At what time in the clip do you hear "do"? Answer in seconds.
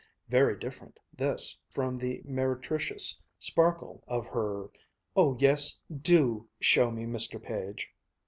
5.95-6.49